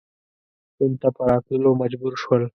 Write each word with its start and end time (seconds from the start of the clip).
هند 0.77 0.95
ته 1.01 1.07
په 1.15 1.21
راتللو 1.31 1.71
مجبور 1.81 2.13
شول. 2.23 2.43